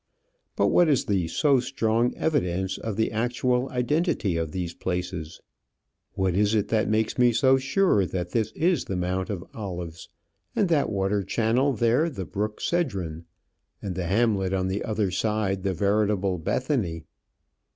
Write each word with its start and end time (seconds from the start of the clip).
But 0.55 0.69
what 0.69 0.89
is 0.89 1.05
the 1.05 1.27
so 1.27 1.59
strong 1.59 2.15
evidence 2.15 2.79
of 2.79 2.95
the 2.95 3.11
actual 3.11 3.69
identity 3.69 4.35
of 4.35 4.51
these 4.51 4.73
places? 4.73 5.41
What 6.13 6.35
is 6.35 6.55
it 6.55 6.69
that 6.69 6.89
makes 6.89 7.19
me 7.19 7.31
so 7.31 7.59
sure 7.59 8.07
that 8.07 8.31
this 8.31 8.51
is 8.53 8.85
the 8.85 8.95
Mount 8.95 9.29
of 9.29 9.43
Olives, 9.53 10.09
and 10.55 10.69
that 10.69 10.89
water 10.89 11.21
channel 11.21 11.73
there 11.73 12.09
the 12.09 12.25
brook 12.25 12.59
Cedron, 12.61 13.25
and 13.79 13.93
the 13.93 14.07
hamlet 14.07 14.53
on 14.53 14.69
the 14.69 14.83
other 14.83 15.11
side 15.11 15.61
the 15.61 15.75
veritable 15.75 16.39
Bethany? 16.39 17.03